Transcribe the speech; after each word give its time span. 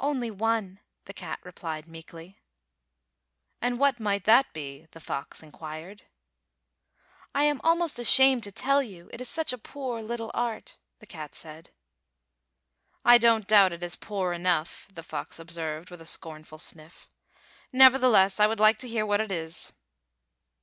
"Only 0.00 0.30
one," 0.30 0.80
the 1.04 1.12
cat 1.12 1.38
replied 1.42 1.86
meekly. 1.86 2.28
F 2.30 2.34
airy 3.60 3.76
T 3.76 3.76
ale 3.76 3.84
F 3.84 3.88
oxes 3.88 3.98
213 3.98 4.14
"And 4.16 4.24
what 4.24 4.24
might 4.24 4.24
that 4.24 4.52
be?" 4.54 4.88
the 4.92 5.04
fox 5.04 5.42
in 5.42 5.52
quired. 5.52 6.02
"I 7.34 7.44
am 7.44 7.60
almost 7.62 7.98
ashamed 7.98 8.42
to 8.44 8.52
tell 8.52 8.82
you, 8.82 9.10
it 9.12 9.20
is 9.20 9.28
such 9.28 9.52
a 9.52 9.58
poor 9.58 10.00
httle 10.00 10.30
art," 10.32 10.78
the 10.98 11.04
cat 11.06 11.34
said. 11.34 11.68
"I 13.04 13.18
don't 13.18 13.46
doubt 13.46 13.74
it 13.74 13.82
is 13.82 13.96
poor 13.96 14.32
enough," 14.32 14.88
the 14.94 15.02
fox 15.02 15.38
observed 15.38 15.90
with 15.90 16.00
a 16.00 16.06
scornful 16.06 16.56
sniff. 16.56 17.10
"Neverthe 17.70 18.10
less, 18.10 18.40
I 18.40 18.46
would 18.46 18.60
like 18.60 18.78
to 18.78 18.88
hear 18.88 19.04
what 19.04 19.20
it 19.20 19.30
is." 19.30 19.74